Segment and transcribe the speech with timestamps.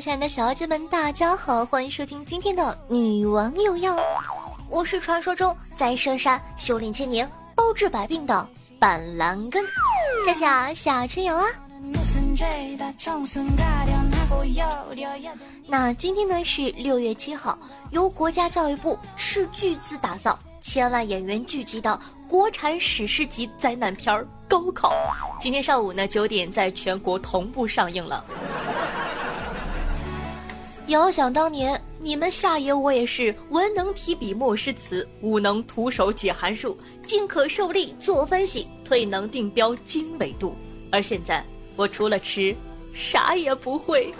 [0.00, 3.94] 亲爱的小姐们，大家好，欢迎收听今天的女王有药。
[4.66, 8.48] 我是传说中在深山修炼千年、包治百病的
[8.78, 9.62] 板蓝根，
[10.24, 11.44] 夏夏夏春瑶啊。
[15.66, 17.58] 那今天呢是六月七号，
[17.90, 24.16] 由国家教育部斥巨资打造、千万演员聚集的国产史诗级灾难片
[24.48, 24.88] 《高考》，
[25.38, 28.24] 今天上午呢九点在全国同步上映了。
[30.86, 40.56] 遥想当年，你们夏爷我也是文能提笔墨诗词，武能徒手解函数，进可受力做分析，退能定标经纬度。
[40.90, 41.44] 而现在，
[41.76, 42.54] 我除了吃，
[42.92, 44.12] 啥也不会。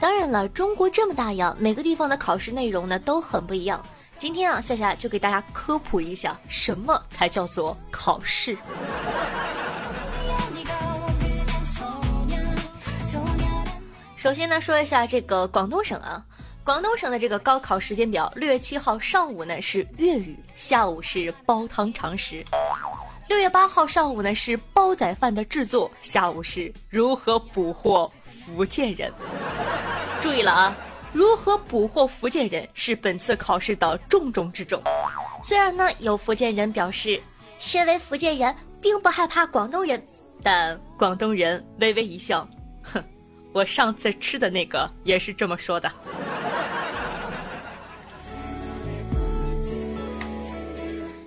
[0.00, 3.80] 当然了，中国这么大呀，每个地方的考试内容呢都很不一样。
[4.16, 8.56] 今天啊，夏夏就给大家科普一下，什么才叫做考试。
[14.18, 16.20] 首先呢，说一下这个广东省啊，
[16.64, 22.42] 广东省的这个高考时间表，六月七号上午呢是粤语，下午是煲汤常识；
[23.28, 29.12] 六月八号上午呢是煲仔饭的制作，下午是如何捕获福建人。
[30.20, 30.76] 注意了啊，
[31.12, 34.82] 如何捕获福建人是本次考试的重中之重。
[35.44, 37.22] 虽然呢有福建人表示，
[37.60, 38.52] 身为福建人
[38.82, 40.04] 并不害怕广东人，
[40.42, 42.48] 但广东人微微一笑，
[43.58, 45.90] 我上次吃的那个也是这么说的。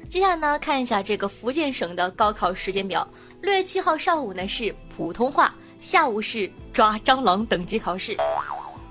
[0.07, 3.05] 接下来呢，看一下这个福建省的高考时间表。
[3.41, 8.15] 六月七号上午呢是普通话，下午是抓蟑螂等级考试。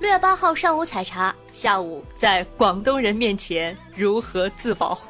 [0.01, 5.01] 六月八号上午采茶，下午在广东人面前如何自保。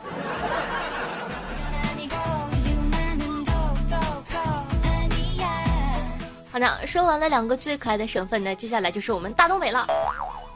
[6.53, 9.87] 好的，说完了两个最可爱的省份呢，接下来就是我们大东北了。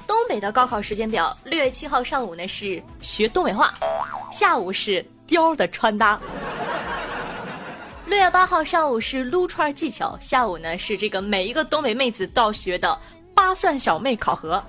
[0.07, 3.73] 东北的高考时间表，六月七号上午呢是学东北话，
[4.33, 6.21] 下午是貂的穿搭。
[8.07, 12.99] 六月八号上午是撸串技巧，下午呢是这个每一个东北妹子都要学的
[13.33, 14.63] 八蒜小妹考核。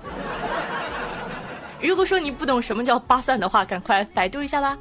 [1.82, 4.78] 如果说你不懂什么叫八蒜的话，赶快百度一下吧。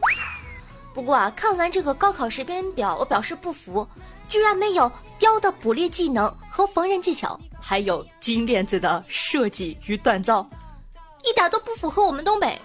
[0.94, 3.86] 不过啊，看完这个高考时间表，我表示不服，
[4.30, 4.90] 居然没有
[5.26, 10.48] 雕的捕猎技能和缝纫技巧，还有金链子的设计与锻造，
[11.24, 12.62] 一点都不符合我们东北。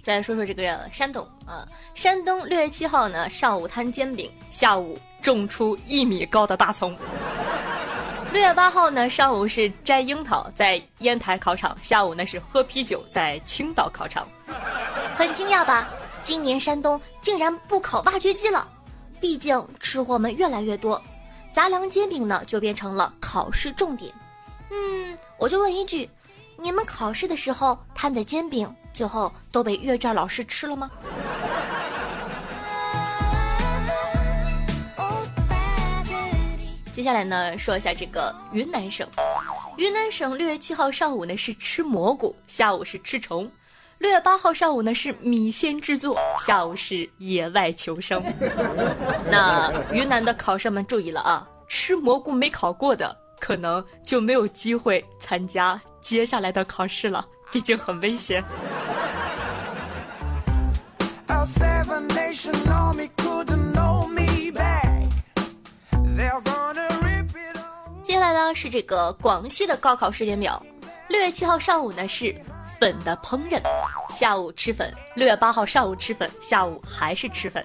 [0.00, 1.66] 再说说这个山东啊，
[1.96, 6.96] 山东六月七号呢，上午摊煎饼，下午种出一米高的大葱。
[8.32, 14.28] 六月八号呢，上午是摘樱桃，在烟台考场；下午呢是喝啤酒，在青岛考场。
[15.16, 15.88] 很惊讶吧？
[16.22, 18.68] 今年山东竟然不考挖掘机了。
[19.20, 21.00] 毕竟吃货们越来越多，
[21.52, 24.12] 杂粮煎饼呢就变成了考试重点。
[24.70, 26.08] 嗯，我就问一句，
[26.56, 30.90] 你们考试的时候摊的煎饼，最后都被阅卷老师吃了吗？
[36.92, 39.08] 接下来呢，说一下这个云南省。
[39.76, 43.46] 云南省六月七号上午呢是吃蘑菇，下午是吃虫；
[44.02, 48.20] 六月八号上午呢是米线制作，下午是野外求生。
[49.30, 58.42] 那云南的考生们注意了啊，吃蘑菇没考过的，可能就没有机会参加接下来的考试了，毕竟很危险。
[68.02, 70.60] 接下来呢是这个广西的高考时间表，
[71.08, 72.34] 六月七号上午呢是
[72.82, 73.62] 粉的烹饪，
[74.10, 74.84] 下午吃粉；
[75.14, 77.64] 六月八号上午吃粉，下午还是吃粉。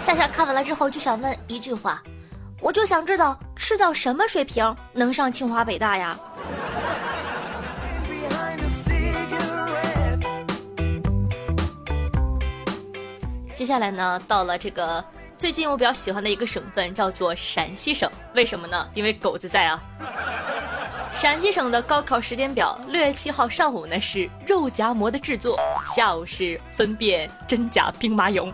[0.00, 2.02] 夏夏看完了之后就想问一句话，
[2.60, 6.18] 我就想知道吃到什么水平能上清华北大呀？
[13.54, 15.04] 接下来呢，到了这个。
[15.36, 18.88] 最近我比较喜欢的一个省份叫做陕西省，为什么呢？
[18.94, 19.80] 因为狗子在啊。
[21.14, 25.58] 陕西省的高考时间表，六月七号上午呢是肉夹馍的制作，
[25.94, 28.52] 下午是分辨真假兵马俑。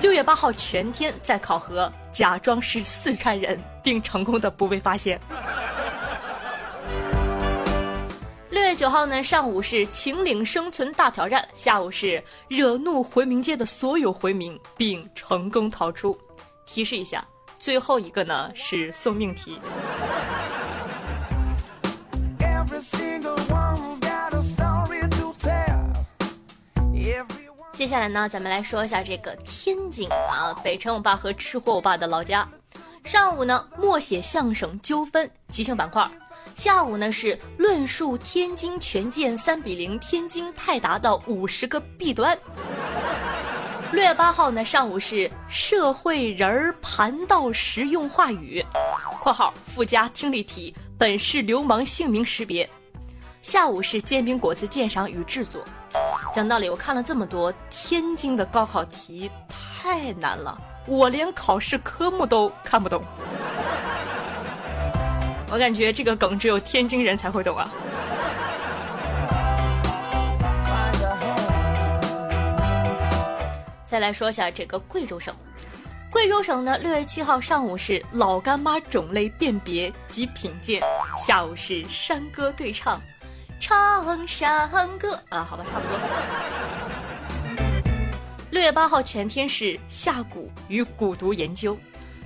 [0.00, 5.20] 六月八号全天在考核，假装是四川人，并成功的不被发现。
[8.50, 16.18] 六月九号呢，上午是秦岭生存大挑战，下午是惹怒回民街的所有回民，并成功逃出。
[16.66, 17.24] 提示一下，
[17.58, 19.58] 最后一个呢是送命题。
[27.72, 32.48] 接下来呢，咱们来说一下这个天津啊，北辰欧巴和吃货欧巴的老家。
[33.04, 36.08] 上午呢，默写相声纠纷即兴板块；
[36.54, 42.36] 下午呢是论述天津权健三比零天津泰达的五十个弊端。
[43.92, 48.64] 六月八号呢，上午是社会人儿盘道实用话语
[49.20, 52.66] （括号附加听力题，本市流氓姓名识别）。
[53.42, 55.62] 下午是煎饼果子鉴赏与制作。
[56.32, 59.30] 讲道理，我看了这么多天津的高考题，
[59.84, 63.02] 太难了，我连考试科目都看不懂。
[65.52, 67.70] 我感觉这个梗只有天津人才会懂啊。
[73.84, 75.34] 再来说一下这个贵州省，
[76.10, 80.82] 贵州省呢，六月七号上午是老干妈种类辨别及品鉴，
[81.18, 83.00] 下午是山歌对唱。
[83.60, 85.98] 唱山歌啊，好吧，差不多。
[88.50, 91.78] 六月八号全天是下蛊与蛊毒研究，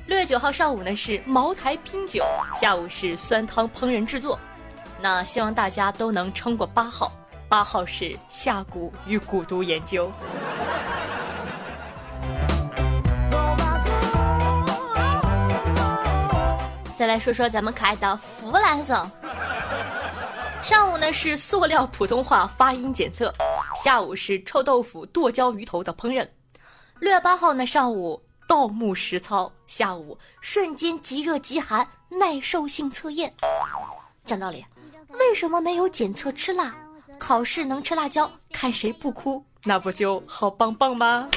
[0.07, 2.25] 六月九号上午呢是茅台拼酒，
[2.59, 4.39] 下午是酸汤烹饪制作。
[5.01, 7.13] 那希望大家都能撑过八号，
[7.49, 10.11] 八号是下蛊与蛊毒研究。
[16.99, 19.09] 再来说说咱们可爱的湖南省。
[20.61, 23.33] 上午呢是塑料普通话发音检测，
[23.77, 26.27] 下午是臭豆腐剁椒鱼头的烹饪。
[26.99, 33.33] 六月八号呢上午盗墓实操，下午瞬间极热极寒耐受性测验。
[34.25, 34.67] 讲道理，
[35.11, 36.75] 为什么没有检测吃辣？
[37.17, 41.29] 考试能吃辣椒，看谁不哭，那不就好棒棒吗？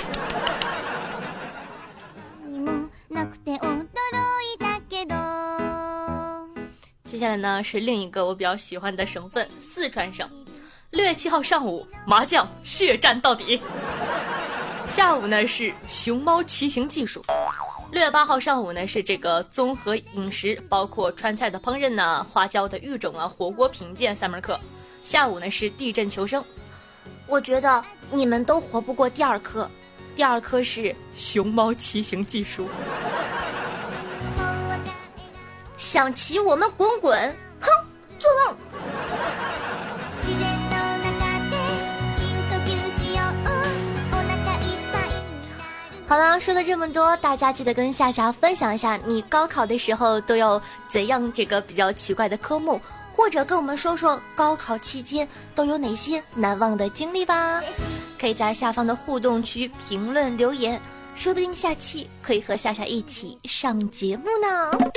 [7.21, 10.27] 下来呢是另一个我比较喜欢的省份——四川省。
[10.89, 13.61] 六月七号上午，麻将血战到底。
[14.87, 17.23] 下午呢是熊猫骑行技术。
[17.91, 24.59] 六月八号上午呢是这个综合饮食，包括川菜的烹饪呢、花椒的育种啊、火锅品鉴三门课。
[25.03, 26.43] 下午呢是地震求生。
[27.27, 29.69] 我觉得你们都活不过第二科，
[30.15, 32.67] 第二科是熊猫骑行技术。
[35.81, 37.67] 想骑我们滚滚，哼，
[38.19, 38.55] 做梦！
[46.07, 52.79] 好了，说了这么多，大家记得跟夏夏分享一下，你高考的时候都有怎样这个比较奇怪的科目，
[53.11, 57.59] 或者跟我们说说高考期间都有哪些难忘的经历吧。
[58.19, 60.79] 可以在下方的互动区评论留言，
[61.15, 64.91] 说不定下期可以和夏夏一起上节目呢。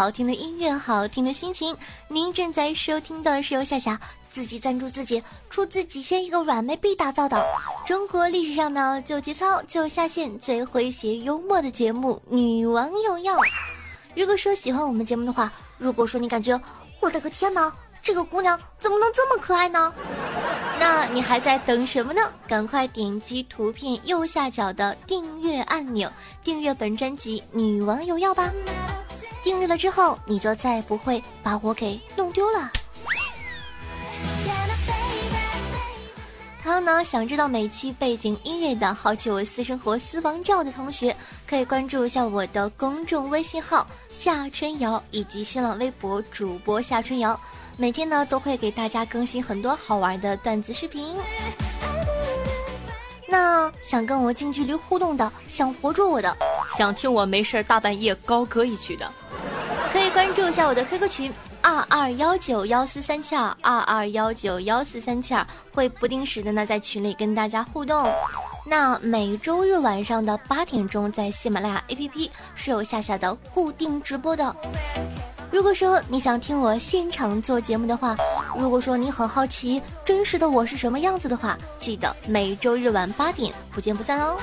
[0.00, 1.76] 好听的音乐，好听的心情。
[2.08, 7.44] 您正在收听的是由夏夏自己赞助自己、出自己先一个软妹币打造的
[7.84, 13.36] 中国历史上呢就节操就下线最诙谐幽默的节目《女王有药》。
[14.16, 16.58] 如果说喜欢我们节目的话，如果说你感觉
[17.00, 17.70] 我的个天哪，
[18.02, 19.92] 这个姑娘怎么能这么可爱呢？
[20.78, 22.22] 那你还在等什么呢？
[22.48, 26.10] 赶快点击图片右下角的订阅按钮，
[26.42, 28.50] 订阅本专辑《女王有药》吧。
[29.42, 32.70] 订阅了之后，你就再也不会把我给弄丢了。
[36.62, 41.16] 还有呢，想知道每期背景音乐的好奇我私生活私房照的同学，
[41.48, 47.38] 可以关注一下我的公众微信号夏春瑶以及新浪微博主播夏春瑶。
[47.76, 51.16] 每天呢都会给大家更新很多好玩的段子视频。
[53.30, 56.36] 那想跟我近距离互动的，想活捉我的，
[56.68, 59.08] 想听我没事大半夜高歌一曲的，
[59.92, 61.32] 可以关注一下我的 QQ 群
[61.62, 68.12] 二二幺九幺四三七二二二幺九幺四三七二，会不定时的呢在群里跟大家互动。
[68.66, 74.54] 那每周日晚上的八点钟，在喜马拉雅 APP 是有夏夏的固定直播的。
[75.52, 78.16] 如果说你想听我现场做节目的话，
[78.58, 84.36] 如果说你很好奇真实的我是什么样子的话，记得每周日晚八点不见不散哦。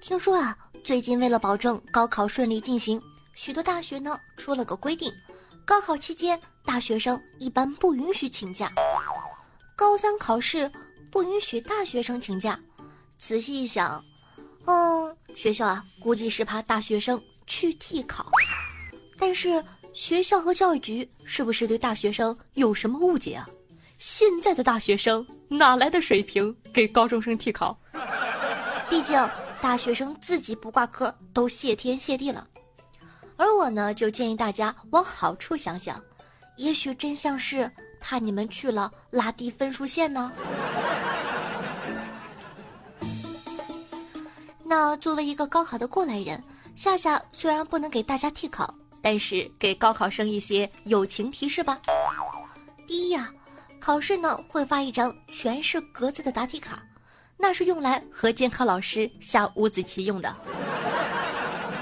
[0.00, 3.00] 听说啊，最近为了保证高考顺利进行，
[3.34, 5.10] 许多大学呢出了个规定。
[5.64, 8.70] 高考期间，大学生一般不允许请假。
[9.76, 10.70] 高三考试
[11.10, 12.58] 不允许大学生请假。
[13.18, 14.04] 仔细一想，
[14.66, 18.30] 嗯，学校啊，估计是怕大学生去替考。
[19.18, 19.62] 但是
[19.92, 23.48] 学校和教育局是不是对大学生有什么误解啊？
[23.98, 27.78] 现在的大学生哪来的水平给高中生替考？
[28.90, 29.16] 毕竟
[29.60, 32.46] 大学生自己不挂科都谢天谢地了。
[33.36, 36.02] 而我呢，就建议大家往好处想想，
[36.56, 37.70] 也许真相是
[38.02, 40.30] 怕你们去了拉低分数线呢。
[44.64, 46.42] 那作为一个高考的过来人，
[46.76, 51.80] 夏夏虽然不能给大家替考，但是给高考生一些友情提示吧。
[52.86, 53.30] 第一呀，
[53.80, 56.82] 考试呢会发一张全是格子的答题卡，
[57.38, 60.34] 那是用来和监考老师下五子棋用的。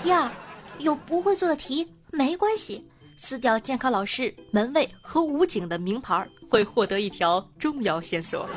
[0.02, 0.30] 第二。
[0.78, 2.88] 有不会做的题没关系，
[3.22, 8.48] 撕掉监考老师、门卫和武警的名牌，会获得一条重要线索。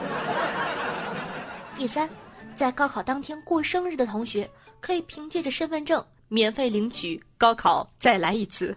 [1.76, 2.10] 第三，
[2.56, 8.74] 在高考当天过生日的同学，可以凭借着身份证免费领取高考再来一次。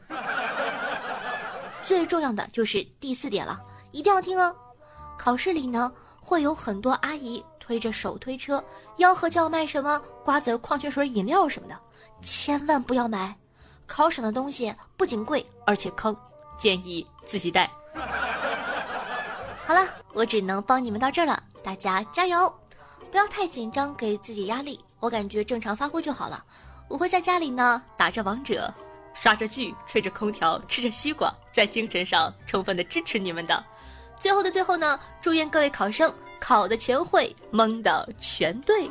[1.84, 3.62] 最重要的就是第四点了，
[3.92, 4.52] 一定要听哦。
[5.16, 8.62] 考试里呢，会有很多阿姨推着手推车，
[8.96, 11.78] 吆喝叫卖什么瓜子、矿泉水、饮料什么的。
[12.22, 13.38] 千万不要买，
[13.86, 16.16] 考场的东西不仅贵，而且坑，
[16.58, 17.70] 建议自己带。
[19.66, 22.52] 好了，我只能帮你们到这儿了，大家加油，
[23.10, 26.44] 不要太紧张，给自己压力，我感觉正常发挥就好了。
[26.88, 28.72] 我会在家里呢，打着王者，
[29.14, 33.64] 刷着剧，吹着空调，吃着西瓜，在精神上充分的支持你们的。
[34.14, 38.88] 最后的最后呢，祝愿各位考生考的全会，蒙的全对。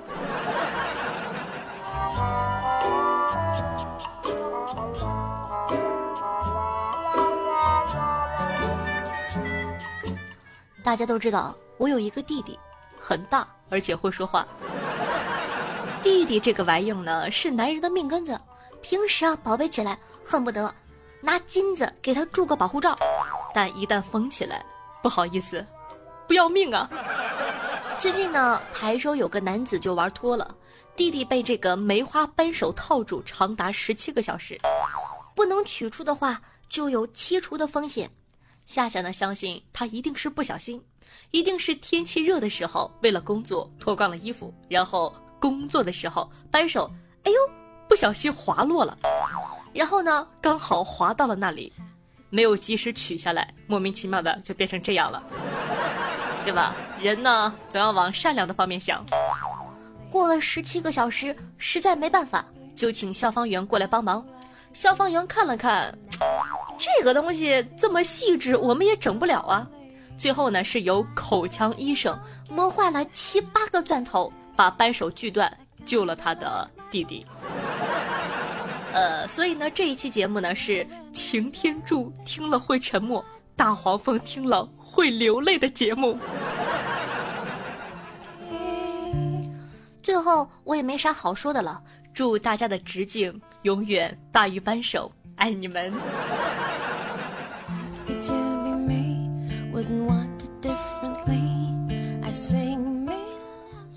[10.85, 12.59] 大家都知道，我有一个弟弟，
[12.95, 14.45] 很大，而且会说话。
[16.03, 18.39] 弟弟这个玩意儿呢，是男人的命根子，
[18.83, 20.71] 平时啊宝贝起来，恨不得
[21.21, 22.95] 拿金子给他铸个保护罩，
[23.51, 24.63] 但一旦疯起来，
[25.01, 25.65] 不好意思，
[26.27, 26.87] 不要命啊！
[27.97, 30.55] 最近呢，台州有个男子就玩脱了，
[30.95, 34.55] 弟弟被这个梅花扳手套住长达十七个小时，
[35.33, 36.39] 不能取出的话，
[36.69, 38.07] 就有切除的风险。
[38.65, 40.81] 夏夏呢，相信他一定是不小心，
[41.31, 46.89] 一定是天气热的时候，为了工作脱光了衣服，然后工作的时候扳手，
[47.23, 47.37] 哎呦，
[47.87, 48.97] 不小心滑落了，
[49.71, 51.71] 然后呢，刚好滑到了那里，
[52.31, 55.23] 没有及时取下来，莫名其妙的就变成这样了，
[56.43, 56.75] 对吧？
[56.99, 59.05] 人呢，总要往善良的方面想。
[60.09, 62.43] 过了十七个小时，实在没办法，
[62.75, 64.25] 就请消防员过来帮忙。
[64.75, 65.97] 消防员看了看。
[66.77, 69.65] 这个东西这么细致，我们也整不了啊。
[70.17, 72.17] 最后呢，是由口腔医生
[72.49, 75.51] 磨坏了七八个钻头，把扳手锯断，
[75.85, 77.25] 救了他的弟弟。
[78.91, 83.23] 呃，所以呢，这一期节目呢是擎天柱听了会沉默，
[83.55, 86.17] 大黄蜂听了会流泪的节目。
[90.03, 91.81] 最后我也没啥好说的了，
[92.13, 95.11] 祝大家的直径永远大于扳手。
[95.37, 95.91] 爱你们。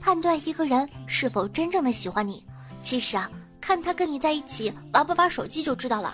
[0.00, 2.42] 判断一个人是否真正的喜欢你，
[2.82, 6.12] 其实啊，看他跟你在一起玩不玩手机就知道了。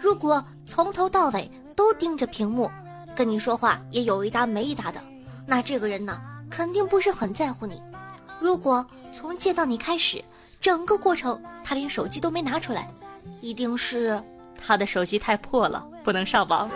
[0.00, 2.70] 如果从头到尾都盯着屏幕，
[3.16, 5.02] 跟你说话也有一搭没一搭的，
[5.44, 7.82] 那这个人呢，肯定不是很在乎你。
[8.40, 10.22] 如果从见到你开始，
[10.60, 12.90] 整个过程他连手机都没拿出来，
[13.40, 14.22] 一定是。
[14.58, 16.70] 他的手机太破了，不能上网。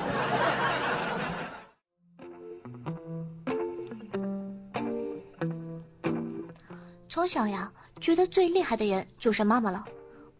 [7.08, 9.84] 从小呀，觉得最厉害的人就是妈妈了，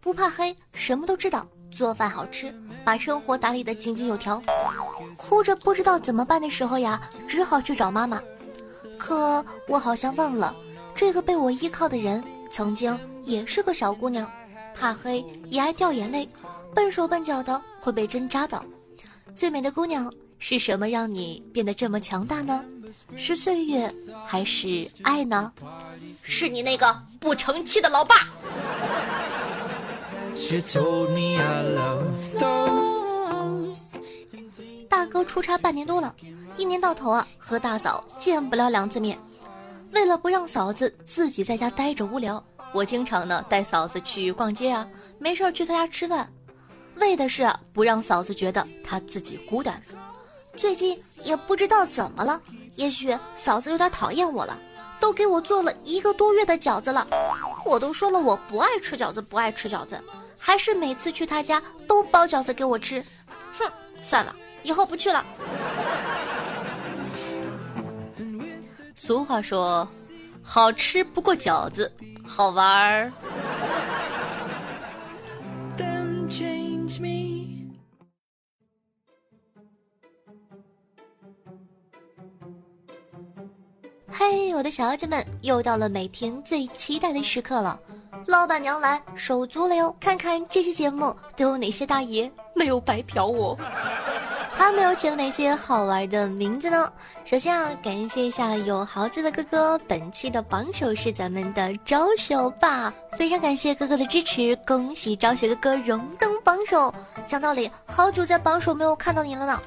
[0.01, 2.55] 不怕黑，什么都知道，做饭好吃，
[2.85, 4.41] 把生活打理得井井有条。
[5.17, 8.23] 哭着不知道怎么办的时候呀，只好去找妈妈。
[8.99, 10.55] 可我好像忘了，
[10.95, 14.31] 这个被我依靠的人，曾经也是个小姑娘，
[14.75, 16.29] 怕黑，也爱掉眼泪。
[16.75, 18.65] 笨手笨脚的会被针扎到，
[19.35, 22.65] 最美的姑娘是什么让你变得这么强大呢？
[23.17, 23.93] 是岁月
[24.27, 25.53] 还是爱呢？
[26.23, 28.15] 是你那个不成器的老爸。
[34.89, 36.15] 大哥出差半年多了，
[36.57, 39.19] 一年到头啊和大嫂见不了两次面。
[39.93, 44.87] 为了不让嫂子自己在家待着无聊，我经常呢带嫂子去逛街啊，
[45.19, 46.33] 没事去他家吃饭，
[46.97, 49.83] 为的是不让嫂子觉得她自己孤单。
[50.57, 52.41] 最近也不知道怎么了，
[52.77, 54.59] 也许嫂子有点讨厌我了，
[55.01, 57.07] 都给我做了一个多月的饺子了。
[57.65, 60.03] 我都说了我不爱吃饺子，不爱吃饺子，
[60.39, 63.05] 还是每次去他家都包饺子给我吃。
[63.53, 63.71] 哼，
[64.03, 65.25] 算了，以后不去了。
[68.95, 69.89] 俗话说，
[70.53, 71.93] 好吃不过饺子，
[72.27, 73.13] 好玩儿。
[84.09, 87.79] 嘿，我的小姐们，又到了每天最期待的时刻了，
[88.27, 89.95] 老板娘来收租了哟！
[90.01, 93.57] 看看这期节目都有哪些大爷没有白嫖我。
[94.61, 96.93] 他们有起了哪些好玩的名字呢？
[97.25, 106.95] 首先啊，感谢一下有豪子的哥哥，本期的榜首是咱们的昭雪吧，非常感谢哥哥的支持，恭喜昭雪哥哥荣登榜首。
[107.27, 109.59] 讲道理，好久在榜首没有看到你了呢。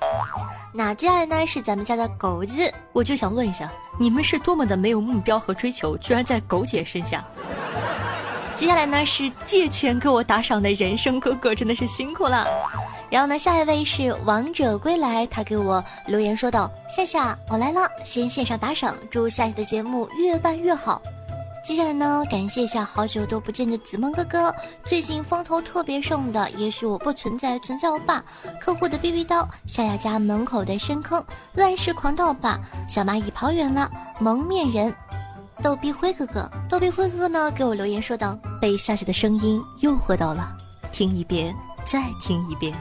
[0.71, 3.67] 那接下来呢是咱们家的狗子，我就想问一下，
[3.99, 7.25] 你们是多么的没有目标和追求，居然在狗姐身下？
[8.53, 12.47] 接下来呢是借钱给我打赏的人生哥哥，真的是辛苦了。
[13.13, 20.99] 然后呢，下一位是王者归来，他给我留言说道：“夏夏，我来了，先线上打赏，祝夏夏的节目越办越好。”
[21.63, 24.51] 接下来呢，感谢一下好久都不见的子梦哥哥，
[24.83, 28.25] 最近风头特别盛的，也许我不存在，存在我爸，
[28.59, 33.87] 客户的逼逼刀，夏夏家门口的深坑，乱世狂盗吧，小蚂蚁跑远了，
[34.19, 34.91] 蒙面人，
[35.61, 40.51] 逗逼灰哥哥，逗逼灰哥哥呢给我留言说道：“被夏夏的声音诱惑到了，
[40.91, 42.73] 听一遍。”再听一遍，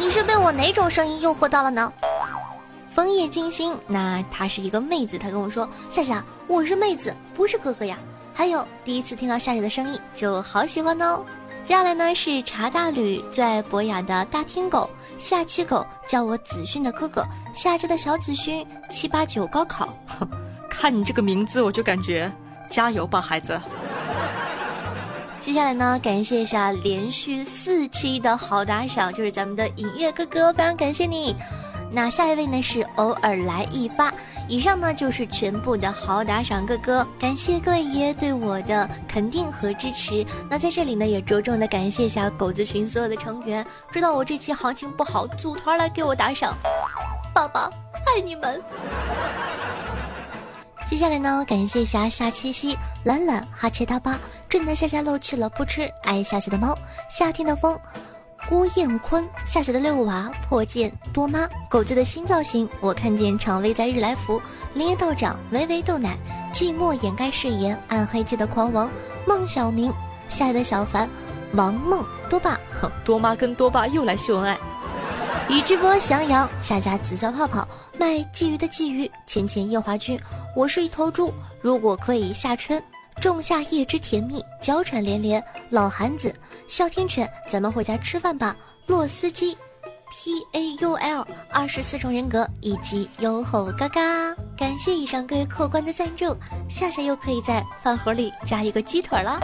[0.00, 1.92] 你是被我哪种声音诱惑到了呢？
[2.88, 7.98] 枫叶金星，那她是一个妹子，她跟我说：“夏夏，我是妹子，不是哥哥呀。”
[8.32, 11.22] 还有第一次听到夏夏的声音就好喜欢哦。
[11.62, 17.22] 接下来呢是茶大吕，最爱博雅的大天狗，下期狗叫我子勋的哥哥，
[17.54, 19.92] 夏家的小子勋，七八九高考，
[20.70, 22.32] 看你这个名字我就感觉
[22.70, 23.60] 加油吧，孩子。
[25.40, 31.34] 接下来呢，感谢一下连续四期的好打赏，就是咱们的影月哥哥，非常感谢你。
[31.90, 34.12] 那下一位呢是偶尔来一发，
[34.46, 40.24] 以上呢就是全部的好打赏哥哥，感谢各位爷对我的肯定和支持。
[40.48, 46.54] 那在这里呢，也着重的感谢一下狗子群所有的成员，知道我这期行情不好，组团来给我打赏，
[47.34, 47.62] 爸爸
[48.06, 48.62] 爱你们。
[50.90, 56.76] 接下来呢，感谢一下夏七夕、懒懒、哈切大巴、真的夏夏漏气了，不吃爱夏夏的猫、
[57.08, 57.78] 夏天的风、
[58.48, 64.42] 郭彦坤、夏夏的六娃、破剑多妈、狗子的新造型，我看见常威在日来福、
[64.74, 66.18] 林业道长、微微豆奶、
[66.52, 68.90] 寂寞掩盖誓言、暗黑界的狂王、
[69.24, 69.92] 孟小明、
[70.28, 71.08] 夏的小凡、
[71.52, 74.58] 王梦多爸、哼多妈跟多爸又来秀恩爱。
[75.50, 77.66] 宇智波翔阳，下家紫色泡泡
[77.98, 80.16] 卖鲫鱼的鲫鱼，浅浅夜华君，
[80.54, 82.80] 我是一头猪，如果可以下春，
[83.20, 86.32] 仲夏夜之甜蜜，娇喘连连，老韩子，
[86.68, 88.54] 哮天犬，咱们回家吃饭吧，
[88.86, 89.58] 洛斯基
[90.12, 96.26] ，P A U L，二十四重人格以及优吼嘎嘎，感谢以上各位客官的赞助，
[96.68, 99.40] 夏夏又可以在饭盒里加一个鸡腿了，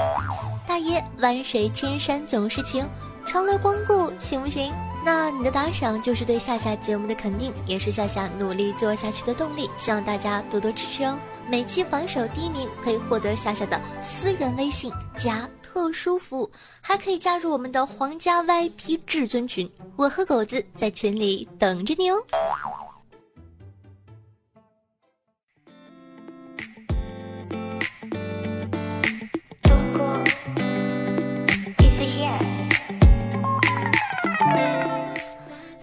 [0.68, 2.88] 大爷，万水千山总是情，
[3.26, 4.72] 常来光顾行不行？
[5.06, 11.16] 那你的打赏就是对夏夏节目的肯定，也是夏夏努力做下去的动力，希望大家多多支持哦。
[11.48, 22.16] 每期榜首第一名可以获得夏夏的私人微信加特殊服务，还可以加入我们的皇家 VIP 至尊群，我和狗子在群里等着你哦。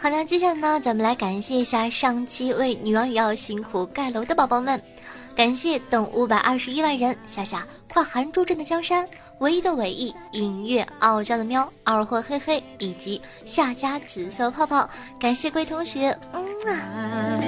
[0.04, 4.84] 好的，接下来呢，咱们来感谢一下上期为女王也要辛苦盖楼的宝宝们，
[5.34, 9.08] 感谢等五百二十一万人，夏夏跨寒珠镇的江山，
[9.40, 17.40] 唯一的尾翼，隐月傲娇的喵，二货嘿嘿，以及夏家紫色泡泡，感谢各位同学，嗯啊。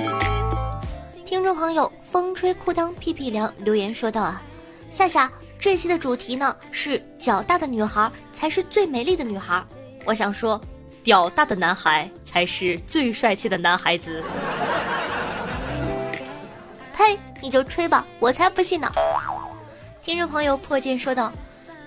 [1.26, 4.42] 听众朋友风吹裤裆屁屁凉留言说道啊，
[4.90, 9.62] 夏夏这期的主题呢是脚大的女孩才是最美丽的女孩，
[10.06, 10.58] 我想说。
[11.06, 14.24] 屌大的男孩才是最帅气的男孩子。
[16.96, 17.18] 呸！
[17.40, 18.92] 你就吹吧，我才不信呢。
[20.04, 21.32] 听众朋友破剑说道：“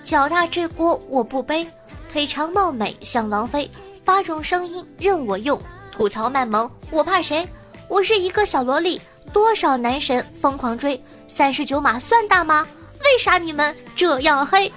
[0.01, 1.67] 脚大这锅我不背，
[2.09, 3.69] 腿长貌美像王菲，
[4.05, 7.45] 八种声音任我用，吐槽卖萌我怕谁？
[7.89, 9.01] 我是一个小萝莉，
[9.33, 12.65] 多少男神疯狂追，三十九码算大吗？
[13.03, 14.71] 为啥你们这样黑？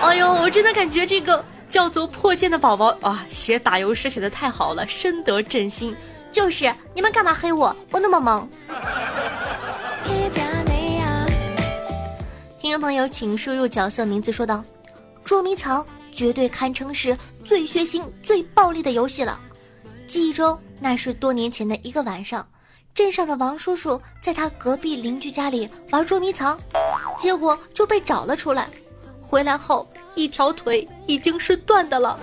[0.00, 5.92] 哎呦，我真的感觉这个叫做破剑的宝宝啊，写打油诗写的太好了，深得朕心。
[6.30, 7.74] 就是你们干嘛黑我？
[7.90, 8.48] 我那么萌。
[12.60, 14.62] 听众朋友，请输入角色名字，说道
[15.24, 19.40] ：“捉迷藏绝对堪称是最血腥、最暴力的游戏了。
[20.06, 22.46] 记忆中，那是多年前的一个晚上，
[22.94, 26.56] 镇上的王叔叔在他隔壁邻居家里玩捉迷藏，
[27.18, 28.70] 结果就被找了出来。
[29.20, 32.18] 回来后，一条腿已经是断的了。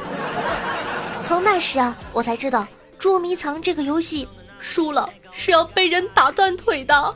[1.24, 4.28] 从那时啊，我才知道捉迷藏这个游戏
[4.60, 7.16] 输了是要被人打断腿的。”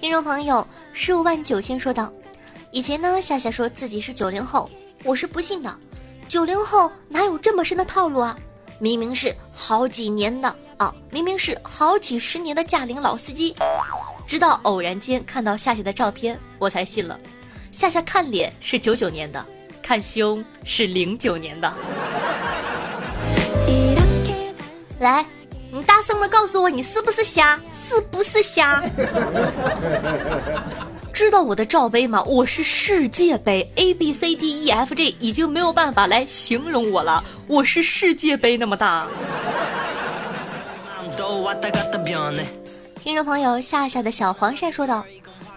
[0.00, 2.12] 听众朋友十五万九千说道
[2.70, 4.70] ：“以前呢，夏夏说自己是九零后，
[5.04, 5.74] 我是不信的。
[6.28, 8.36] 九零后哪有这么深的套路啊？
[8.78, 13.54] 明明是好几年的啊，明明是好几十年的驾龄老司机。
[14.30, 17.18] 直到偶然间看到夏夏的照片，我才信了。
[17.72, 19.44] 夏夏看脸是九九年的，
[19.82, 21.74] 看胸是零九年的。
[25.00, 25.26] 来。”
[25.72, 27.58] 你大声的告诉我，你是不是瞎？
[27.72, 28.80] 是不是瞎？
[31.12, 32.22] 知道我的罩杯吗？
[32.22, 37.24] 我是世界杯，A B C D E F G 已经没有办法来形容我了。
[37.48, 39.08] 我是世界杯那么大。
[43.02, 45.02] 听众朋友，夏夏的小黄鳝说道：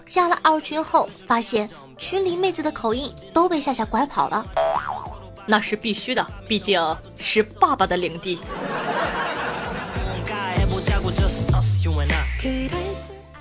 [0.06, 4.46] 加了二群后，发现群里妹子的口音都被夏夏拐跑了。
[5.46, 6.80] 那是必须的，毕竟
[7.18, 8.40] 是爸爸的领地。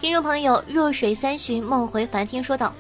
[0.02, 2.74] 听众朋友，弱水三巡，梦回梵天说道：“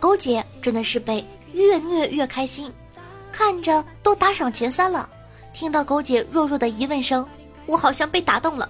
[0.00, 2.72] 狗姐真的是被越虐越开心，
[3.30, 5.08] 看着都打赏前三了。
[5.52, 7.24] 听到狗姐弱弱的疑问声，
[7.66, 8.68] 我好像被打动了。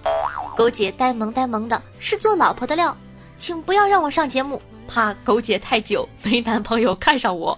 [0.55, 2.95] 狗姐呆萌呆萌的，是做老婆的料，
[3.37, 7.57] 请不要让我上节目，怕狗姐太久没男朋友看上我，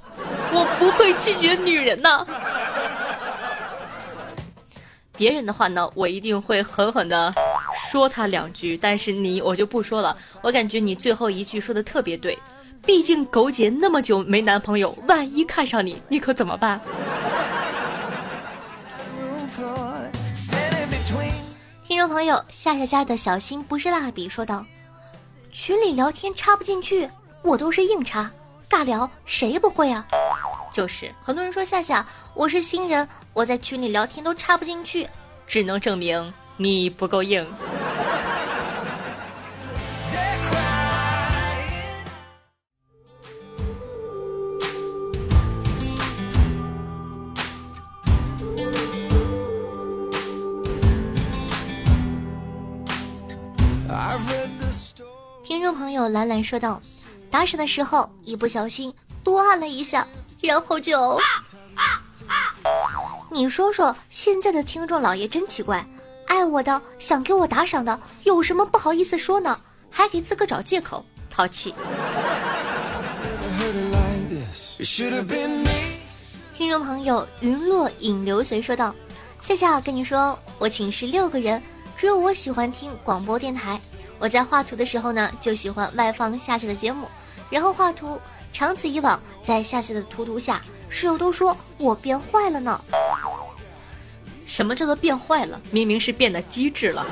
[0.52, 2.26] 我不会拒绝女人呐。
[5.16, 7.34] 别人的话呢，我一定会狠狠的。”
[7.92, 10.16] 说他两句，但是你我就不说了。
[10.44, 12.38] 我感觉你最后一句说的特别对，
[12.86, 16.80] 毕竟狗姐那么久没男朋友，万一看上你，你可怎么办？
[22.10, 24.66] 朋友，夏夏家的小新不是蜡笔说道
[25.54, 27.08] ：“群里聊天插不进去，
[27.44, 28.30] 我都是硬插，
[28.68, 30.04] 尬聊谁不会啊？
[30.74, 35.08] 就是很多人说夏夏，我是新人，我在群里聊天都插不进去，
[35.46, 37.46] 只能证明你不够硬。”
[55.60, 56.82] 听众朋友兰兰说道
[57.30, 58.94] ：“打赏的时候一不小心
[59.26, 60.08] 多按了一下，
[60.40, 61.20] 然后就……
[63.30, 65.86] 你说说，现在的听众老爷真奇怪，
[66.28, 69.60] 爱我的想给我打赏的有什么不好意思说呢？
[69.92, 71.76] 还给自个找借口，淘气。”
[76.56, 78.96] 听众朋友云落影流随说道
[79.44, 81.62] ：“夏夏跟你说，我寝室六个人，
[81.98, 83.78] 只有我喜欢听广播电台。”
[84.20, 87.08] 我在画图的时候呢，就喜欢外放夏夏的节目，
[87.50, 88.20] 然后画图。
[88.52, 92.82] 长此以往，在夏夏的图图下，室友都说我变坏了呢。
[94.46, 95.62] 什么叫做变坏了？
[95.70, 97.06] 明明是变得机智了。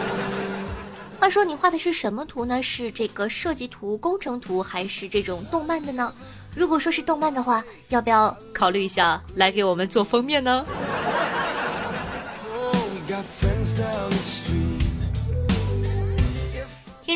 [1.20, 2.62] 话说你画的是什么图呢？
[2.62, 6.10] 是这个设计图、工程图，还是这种动漫的呢？
[6.56, 10.64] 如果说是动漫的话，要不要考虑一下来给我们做封面呢？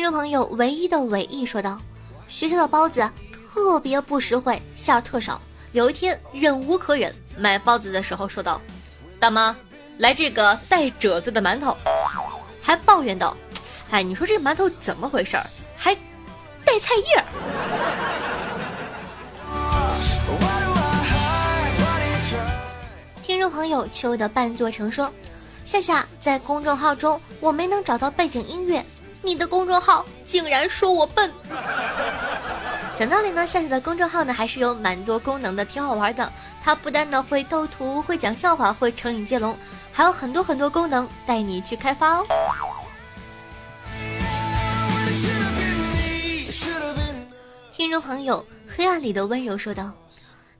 [0.05, 1.81] 听众朋友，唯一的尾翼说道
[2.29, 5.41] ：“学校的包子特别不实惠，馅儿特少。
[5.71, 8.61] 有一天忍无可忍，买包子的时候说道
[9.19, 9.55] ：‘大妈，
[9.97, 11.75] 来这个带褶子的馒头。’
[12.61, 13.35] 还抱怨道
[13.89, 15.47] ：‘哎，你说这馒头怎么回事儿？
[15.75, 15.95] 还
[16.63, 17.25] 带菜叶儿。’
[23.25, 25.11] 听众朋友，秋的半座城说
[25.65, 28.85] ：‘夏夏在公众号中，我没能找到背景音乐。’”
[29.25, 31.33] 你的公众号竟然说我笨，
[32.95, 36.31] 讲道理呢，夏夏的公众号呢还是有蛮多功能的，挺好玩的。
[36.63, 39.57] 它不单呢会斗图，会讲笑话，会成语接龙，
[39.91, 42.25] 还有很多很多功能带你去开发哦。
[47.73, 49.91] 听众朋友，黑暗里的温柔说道：“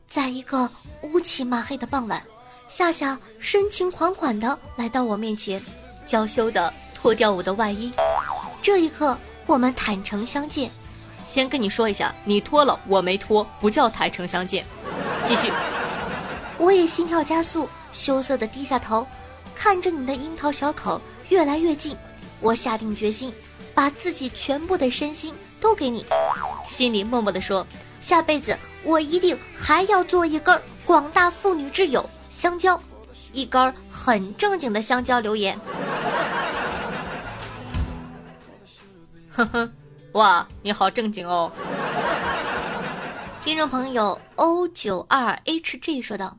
[0.09, 0.67] 在一个
[1.03, 2.19] 乌漆嘛黑的傍晚，
[2.67, 5.63] 夏夏深情款款的来到我面前，
[6.07, 7.93] 娇羞的脱掉我的外衣。
[8.65, 10.71] 这一刻，我们坦诚相见。”
[11.23, 14.65] 先跟你说一下，你脱了，我没脱，不叫坦诚相见。
[15.23, 15.51] 继续，
[16.57, 19.05] 我也心跳加速，羞涩的低下头，
[19.53, 20.99] 看着你的樱桃小口
[21.29, 21.95] 越来越近。
[22.39, 23.31] 我下定决心，
[23.75, 26.03] 把自己全部的身心都给你，
[26.67, 27.67] 心里默默的说：
[28.01, 32.81] 下辈子我一定还要做一根广大妇女挚友香蕉，
[33.31, 35.55] 一根很正经的香蕉留言。
[39.35, 39.69] 呵呵。
[40.13, 41.51] 哇，你好正经哦！
[43.43, 46.37] 听众朋友 O 九二 HG 说道：“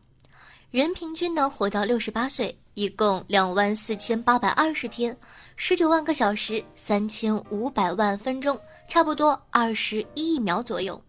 [0.72, 5.14] 人平均呢活到六十八岁，一共两万四千八百二十天，
[5.56, 11.00] 十九万个小时，三千五百万分钟，差不多二十一亿秒左右。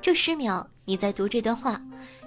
[0.00, 1.78] 这十秒你在读这段话，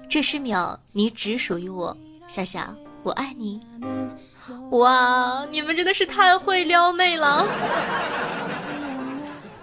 [0.08, 3.60] 这十秒你只属于我，夏夏，我爱你。
[4.72, 7.48] 哇，你们真的是太会撩妹了！”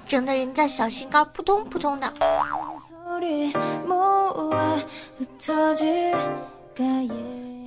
[0.08, 2.10] 整得人家小心肝扑通扑通的。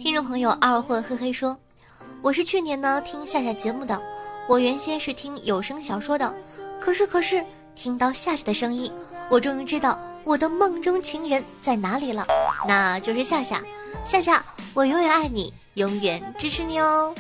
[0.01, 1.56] 听众朋友二混嘿嘿说，
[2.23, 4.01] 我是去年呢听夏夏节目的，
[4.49, 6.34] 我原先是听有声小说的，
[6.80, 8.91] 可是可是听到夏夏的声音，
[9.30, 12.25] 我终于知道我的梦中情人在哪里了，
[12.67, 13.62] 那就是夏夏，
[14.04, 17.13] 夏夏，我永远爱你，永远支持你哦。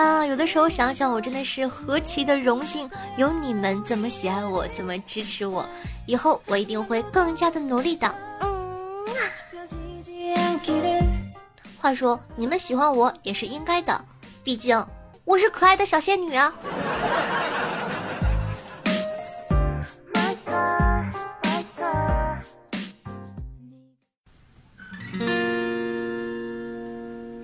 [0.00, 5.62] 啊，有的时候想想，我真的是何其的荣幸，有你们这么喜爱我，这么支持我，
[6.06, 8.12] 以后我一定会更加的努力的。
[11.76, 14.02] 话说你们喜欢我也是应该的，
[14.42, 14.82] 毕竟
[15.26, 16.50] 我是可爱的小仙女啊。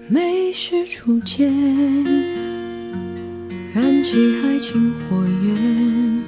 [0.09, 2.46] 没是初见。
[4.07, 6.23] 燃起爱情火焰，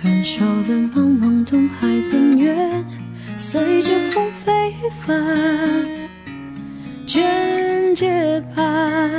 [0.00, 2.84] 燃烧在茫茫东海边缘，
[3.36, 5.84] 随着风飞翻，
[7.04, 9.10] 卷睫畔，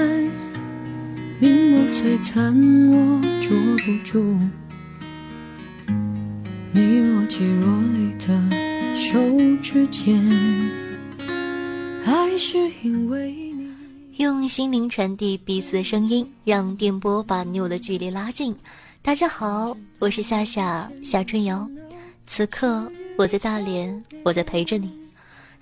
[1.41, 2.55] 明眸璀璨，
[2.91, 3.51] 我捉
[3.85, 4.37] 不住
[6.71, 8.41] 你若即若离的
[8.95, 9.19] 手
[9.61, 10.17] 指间，
[12.05, 13.48] 爱是因为。
[14.19, 18.53] 用心灵传递彼此的声音，让电波把你我的距离拉近。
[19.01, 21.65] 大家好，我是夏夏夏春瑶，
[22.25, 24.91] 此刻我在大连，我在陪着你。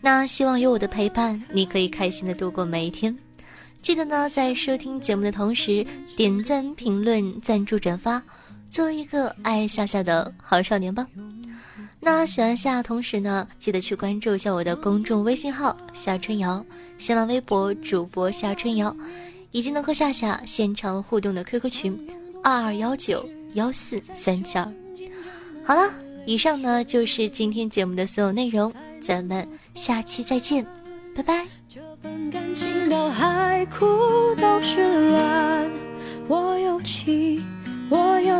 [0.01, 3.15] 那希望有我的陪伴，你可以开心的度过每一天。
[3.79, 8.19] 记得呢，在收听节目的同时，点赞、评论、赞助、转发，
[8.71, 11.05] 做一个爱夏夏的好少年吧。
[11.99, 16.63] 那喜欢夏同时呢，记得去关注一下我的公众微信号夏春瑶，
[16.97, 18.95] 新浪微博主播夏春瑶，
[19.51, 22.07] 以及能和夏夏现场互动的 QQ 群
[22.43, 24.71] 二二幺九幺四三七二。
[25.65, 25.91] 好了，
[26.25, 30.65] 以上呢就是今天节目的所有内容，咱们下期再见，
[31.13, 31.45] 拜拜。
[31.67, 33.85] 这份感情到海枯
[34.35, 35.69] 都是蓝，
[36.29, 36.37] 我，
[37.89, 38.37] 我，也。